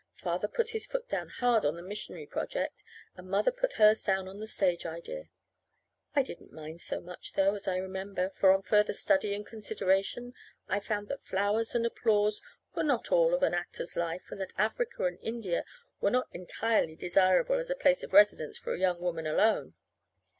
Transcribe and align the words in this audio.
Father 0.15 0.47
put 0.47 0.71
his 0.71 0.87
foot 0.87 1.07
down 1.07 1.29
hard 1.29 1.63
on 1.63 1.75
the 1.75 1.83
missionary 1.83 2.25
project, 2.25 2.83
and 3.15 3.29
Mother 3.29 3.51
put 3.51 3.73
hers 3.73 4.03
down 4.03 4.27
on 4.27 4.39
the 4.39 4.47
stage 4.47 4.83
idea. 4.83 5.29
I 6.15 6.23
didn't 6.23 6.51
mind 6.51 6.81
so 6.81 6.99
much, 7.01 7.33
though, 7.33 7.53
as 7.53 7.67
I 7.67 7.75
remember, 7.77 8.31
for 8.31 8.51
on 8.51 8.63
further 8.63 8.93
study 8.93 9.35
and 9.35 9.45
consideration, 9.45 10.33
I 10.67 10.79
found 10.79 11.07
that 11.09 11.21
flowers 11.21 11.75
and 11.75 11.85
applause 11.85 12.41
were 12.73 12.81
not 12.83 13.11
all 13.11 13.35
of 13.35 13.43
an 13.43 13.53
actor's 13.53 13.95
life, 13.95 14.31
and 14.31 14.41
that 14.41 14.53
Africa 14.57 15.03
and 15.05 15.19
India 15.21 15.65
were 15.99 16.09
not 16.09 16.29
entirely 16.31 16.95
desirable 16.95 17.59
as 17.59 17.69
a 17.69 17.75
place 17.75 18.01
of 18.01 18.11
residence 18.11 18.57
for 18.57 18.73
a 18.73 18.79
young 18.79 18.99
woman 19.01 19.27
alone. 19.27 19.75